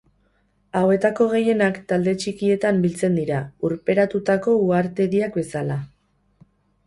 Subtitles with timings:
[0.77, 5.77] Hauetako gehienak, talde txikietan biltzen dira, urperatutako uhartediak bezala.